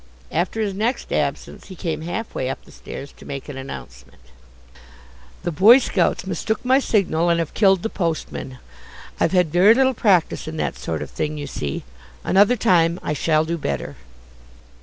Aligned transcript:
After 0.31 0.61
his 0.61 0.73
next 0.73 1.13
absence 1.13 1.67
he 1.67 1.75
came 1.75 2.01
half 2.01 2.33
way 2.33 2.49
up 2.49 2.65
the 2.65 2.71
stairs 2.71 3.11
to 3.17 3.23
make 3.23 3.47
an 3.47 3.55
announcement. 3.55 4.19
"The 5.43 5.51
Boy 5.51 5.77
scouts 5.77 6.25
mistook 6.25 6.65
my 6.65 6.79
signal, 6.79 7.29
and 7.29 7.37
have 7.37 7.53
killed 7.53 7.83
the 7.83 7.89
postman. 7.91 8.57
I've 9.19 9.31
had 9.33 9.51
very 9.53 9.75
little 9.75 9.93
practice 9.93 10.47
in 10.47 10.57
this 10.57 10.79
sort 10.79 11.03
of 11.03 11.11
thing, 11.11 11.37
you 11.37 11.45
see. 11.45 11.83
Another 12.23 12.55
time 12.55 12.99
I 13.03 13.13
shall 13.13 13.45
do 13.45 13.59
better." 13.59 13.95